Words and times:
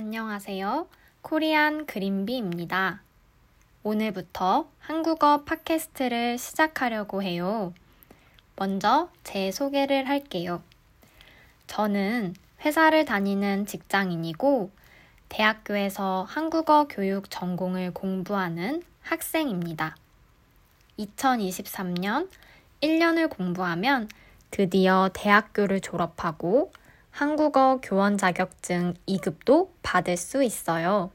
안녕하세요. 0.00 0.86
코리안 1.22 1.84
그린비입니다. 1.84 3.02
오늘부터 3.82 4.68
한국어 4.78 5.42
팟캐스트를 5.42 6.38
시작하려고 6.38 7.20
해요. 7.20 7.74
먼저 8.54 9.10
제 9.24 9.50
소개를 9.50 10.08
할게요. 10.08 10.62
저는 11.66 12.36
회사를 12.64 13.06
다니는 13.06 13.66
직장인이고, 13.66 14.70
대학교에서 15.30 16.24
한국어 16.28 16.86
교육 16.86 17.28
전공을 17.28 17.92
공부하는 17.92 18.84
학생입니다. 19.02 19.96
2023년 21.00 22.30
1년을 22.82 23.28
공부하면 23.28 24.08
드디어 24.52 25.10
대학교를 25.12 25.80
졸업하고 25.80 26.70
한국어 27.18 27.80
교원 27.82 28.16
자격증 28.16 28.94
2급도 29.08 29.70
받을 29.82 30.16
수 30.16 30.44
있어요. 30.44 31.10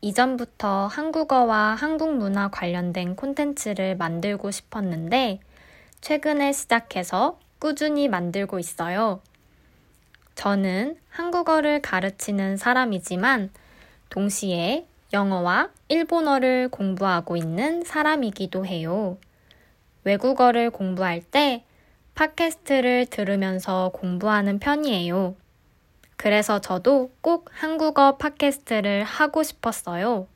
이전부터 0.00 0.88
한국어와 0.88 1.76
한국 1.76 2.16
문화 2.16 2.48
관련된 2.48 3.14
콘텐츠를 3.14 3.96
만들고 3.96 4.50
싶었는데 4.50 5.38
최근에 6.00 6.52
시작해서 6.52 7.38
꾸준히 7.60 8.08
만들고 8.08 8.58
있어요. 8.58 9.20
저는 10.34 10.96
한국어를 11.08 11.80
가르치는 11.80 12.56
사람이지만 12.56 13.50
동시에 14.10 14.88
영어와 15.12 15.68
일본어를 15.86 16.68
공부하고 16.68 17.36
있는 17.36 17.84
사람이기도 17.84 18.66
해요. 18.66 19.18
외국어를 20.02 20.70
공부할 20.70 21.22
때 21.22 21.62
팟캐스트를 22.18 23.06
들으면서 23.06 23.92
공부하는 23.94 24.58
편이에요. 24.58 25.36
그래서 26.16 26.60
저도 26.60 27.12
꼭 27.20 27.48
한국어 27.52 28.16
팟캐스트를 28.16 29.04
하고 29.04 29.44
싶었어요. 29.44 30.26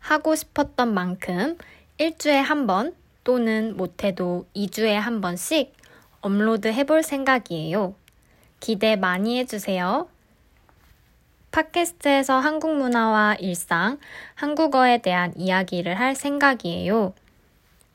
하고 0.00 0.34
싶었던 0.34 0.92
만큼 0.92 1.56
일주에 1.98 2.38
한 2.38 2.66
번 2.66 2.96
또는 3.22 3.76
못해도 3.76 4.46
2주에 4.56 4.94
한 4.94 5.20
번씩 5.20 5.72
업로드 6.22 6.66
해볼 6.66 7.04
생각이에요. 7.04 7.94
기대 8.58 8.96
많이 8.96 9.38
해주세요. 9.38 10.08
팟캐스트에서 11.52 12.40
한국 12.40 12.76
문화와 12.76 13.36
일상, 13.36 14.00
한국어에 14.34 14.98
대한 14.98 15.32
이야기를 15.36 16.00
할 16.00 16.16
생각이에요. 16.16 17.14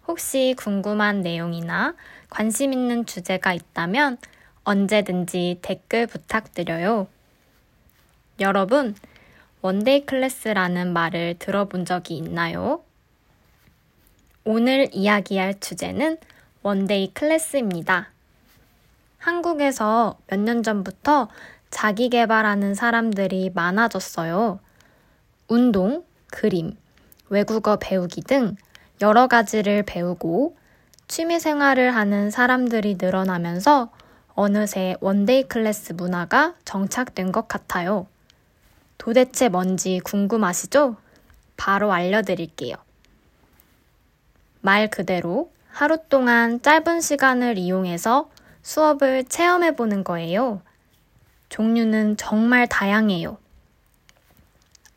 혹시 0.07 0.55
궁금한 0.57 1.21
내용이나 1.21 1.95
관심 2.29 2.73
있는 2.73 3.05
주제가 3.05 3.53
있다면 3.53 4.17
언제든지 4.63 5.59
댓글 5.61 6.07
부탁드려요. 6.07 7.07
여러분, 8.39 8.95
one-day 9.61 10.05
class라는 10.05 10.93
말을 10.93 11.35
들어본 11.39 11.85
적이 11.85 12.17
있나요? 12.17 12.83
오늘 14.43 14.89
이야기할 14.91 15.59
주제는 15.59 16.17
one-day 16.61 17.13
class입니다. 17.13 18.09
한국에서 19.17 20.19
몇 20.27 20.39
년 20.39 20.61
전부터 20.61 21.29
자기 21.71 22.09
개발하는 22.09 22.75
사람들이 22.75 23.51
많아졌어요. 23.55 24.59
운동, 25.47 26.05
그림, 26.31 26.77
외국어 27.29 27.77
배우기 27.77 28.21
등 28.21 28.55
여러 29.01 29.27
가지를 29.27 29.83
배우고 29.83 30.55
취미 31.07 31.39
생활을 31.39 31.95
하는 31.95 32.31
사람들이 32.31 32.97
늘어나면서 32.99 33.91
어느새 34.33 34.95
one-day 34.99 35.43
class 35.43 35.93
문화가 35.93 36.55
정착된 36.65 37.31
것 37.31 37.47
같아요. 37.47 38.07
도대체 38.97 39.49
뭔지 39.49 39.99
궁금하시죠? 40.03 40.95
바로 41.57 41.91
알려드릴게요. 41.93 42.75
말 44.61 44.89
그대로 44.89 45.51
하루 45.69 45.97
동안 46.09 46.61
짧은 46.61 47.01
시간을 47.01 47.57
이용해서 47.57 48.29
수업을 48.63 49.25
체험해 49.25 49.75
보는 49.75 50.03
거예요. 50.03 50.61
종류는 51.49 52.17
정말 52.17 52.67
다양해요. 52.67 53.37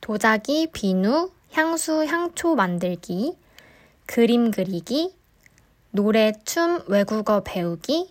도자기, 0.00 0.68
비누, 0.72 1.30
향수, 1.52 2.04
향초 2.06 2.54
만들기, 2.54 3.36
그림 4.08 4.50
그리기, 4.50 5.14
노래, 5.90 6.32
춤, 6.46 6.82
외국어 6.88 7.42
배우기, 7.42 8.10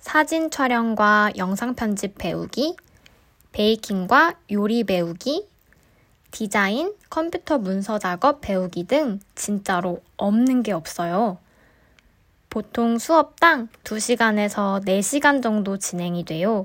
사진 0.00 0.50
촬영과 0.50 1.30
영상 1.36 1.74
편집 1.74 2.16
배우기, 2.16 2.76
베이킹과 3.52 4.38
요리 4.50 4.84
배우기, 4.84 5.46
디자인, 6.30 6.94
컴퓨터 7.10 7.58
문서 7.58 7.98
작업 7.98 8.40
배우기 8.40 8.84
등 8.84 9.20
진짜로 9.34 10.02
없는 10.16 10.62
게 10.62 10.72
없어요. 10.72 11.36
보통 12.48 12.98
수업당 12.98 13.68
2시간에서 13.84 14.82
4시간 14.82 15.42
정도 15.42 15.76
진행이 15.76 16.24
돼요. 16.24 16.64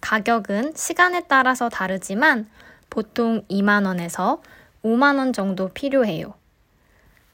가격은 0.00 0.74
시간에 0.74 1.22
따라서 1.28 1.68
다르지만 1.68 2.50
보통 2.90 3.42
2만원에서 3.48 4.40
5만원 4.84 5.32
정도 5.32 5.68
필요해요. 5.68 6.34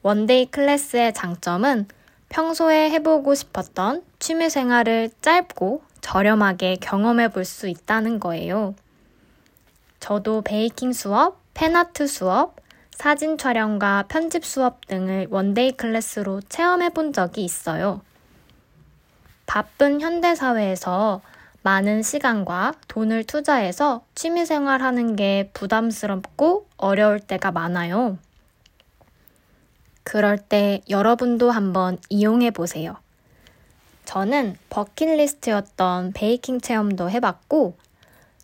one-day 0.01 0.47
class의 0.47 1.13
장점은 1.13 1.87
평소에 2.29 2.89
해보고 2.91 3.35
싶었던 3.35 4.03
취미 4.19 4.49
생활을 4.49 5.11
짧고 5.21 5.83
저렴하게 5.99 6.77
경험해 6.81 7.29
볼 7.29 7.45
수 7.45 7.67
있다는 7.67 8.19
거예요. 8.19 8.73
저도 9.99 10.41
베이킹 10.41 10.93
수업, 10.93 11.37
팬아트 11.53 12.07
수업, 12.07 12.55
사진 12.91 13.37
촬영과 13.37 14.05
편집 14.07 14.45
수업 14.45 14.87
등을 14.87 15.27
one-day 15.29 15.73
class로 15.73 16.41
체험해 16.49 16.89
본 16.89 17.13
적이 17.13 17.43
있어요. 17.43 18.01
바쁜 19.45 19.99
현대사회에서 20.01 21.21
많은 21.63 22.01
시간과 22.01 22.73
돈을 22.87 23.23
투자해서 23.23 24.03
취미생활 24.15 24.81
하는 24.81 25.15
게 25.15 25.49
부담스럽고 25.53 26.67
어려울 26.77 27.19
때가 27.19 27.51
많아요. 27.51 28.17
그럴 30.03 30.37
때 30.37 30.81
여러분도 30.89 31.51
한번 31.51 31.97
이용해 32.09 32.51
보세요. 32.51 32.95
저는 34.05 34.57
버킷리스트였던 34.69 36.13
베이킹 36.13 36.61
체험도 36.61 37.09
해봤고, 37.11 37.77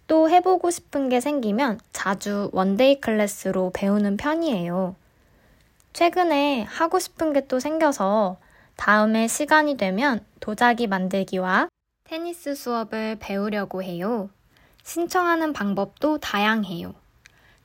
또 0.05 0.29
해보고 0.29 0.69
싶은 0.71 1.09
게 1.09 1.19
생기면 1.19 1.79
자주 1.91 2.49
one-day 2.53 3.01
class로 3.01 3.71
배우는 3.73 4.17
편이에요. 4.17 4.95
최근에 5.93 6.63
하고 6.63 6.99
싶은 6.99 7.33
게 7.33 7.41
또 7.47 7.59
생겨서 7.59 8.37
다음에 8.75 9.27
시간이 9.27 9.77
되면 9.77 10.23
도자기 10.39 10.87
만들기와 10.87 11.67
테니스 12.07 12.55
수업을 12.55 13.17
배우려고 13.19 13.83
해요. 13.83 14.29
신청하는 14.83 15.51
방법도 15.51 16.19
다양해요. 16.19 16.95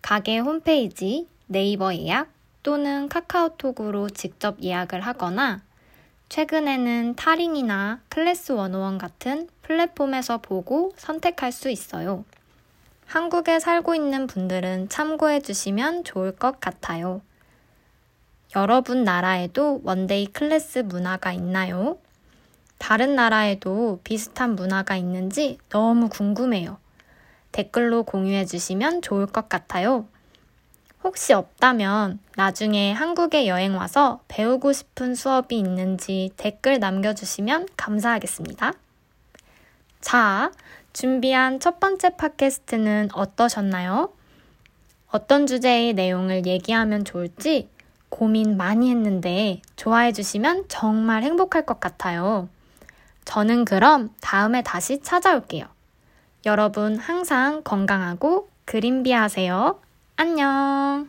가게 0.02 0.38
홈페이지, 0.38 1.28
네이버 1.46 1.94
예약 1.94 2.28
또는 2.64 3.08
카카오톡으로 3.08 4.10
직접 4.10 4.60
예약을 4.60 5.00
하거나 5.00 5.62
최근에는 6.28 7.14
탈잉이나 7.14 8.00
클래스 8.08 8.56
101 8.56 8.98
같은 8.98 9.48
플랫폼에서 9.62 10.38
보고 10.38 10.92
선택할 10.96 11.52
수 11.52 11.70
있어요. 11.70 12.24
한국에 13.06 13.60
살고 13.60 13.94
있는 13.94 14.26
분들은 14.26 14.88
참고해 14.88 15.38
주시면 15.38 16.02
좋을 16.02 16.34
것 16.34 16.58
같아요. 16.58 17.20
여러분 18.56 19.04
나라에도 19.04 19.80
one-day 19.84 20.26
class 20.26 20.80
문화가 20.80 21.32
있나요? 21.32 21.98
다른 22.82 23.14
나라에도 23.14 24.00
비슷한 24.02 24.56
문화가 24.56 24.96
있는지 24.96 25.56
너무 25.68 26.08
궁금해요. 26.08 26.78
댓글로 27.52 28.02
공유해 28.02 28.44
주시면 28.44 29.02
좋을 29.02 29.26
것 29.26 29.48
같아요. 29.48 30.04
혹시 31.04 31.32
없다면 31.32 32.18
나중에 32.34 32.92
한국에 32.92 33.46
여행 33.46 33.76
와서 33.76 34.20
배우고 34.26 34.72
싶은 34.72 35.14
수업이 35.14 35.56
있는지 35.56 36.32
댓글 36.36 36.80
남겨주시면 36.80 37.68
감사하겠습니다. 37.76 38.72
자, 40.00 40.50
준비한 40.92 41.60
첫 41.60 41.78
번째 41.78 42.16
팟캐스트는 42.16 43.10
어떠셨나요? 43.12 44.12
어떤 45.12 45.46
주제의 45.46 45.92
내용을 45.92 46.46
얘기하면 46.46 47.04
좋을지 47.04 47.68
고민 48.08 48.56
많이 48.56 48.90
했는데 48.90 49.62
좋아해 49.76 50.12
주시면 50.12 50.64
정말 50.66 51.22
행복할 51.22 51.64
것 51.64 51.78
같아요. 51.78 52.48
저는 53.32 53.64
그럼 53.64 54.10
다음에 54.20 54.62
다시 54.62 55.00
찾아올게요. 55.00 55.64
여러분 56.44 56.98
항상 56.98 57.62
건강하고 57.62 58.50
그린비 58.66 59.10
하세요. 59.10 59.80
안녕! 60.16 61.08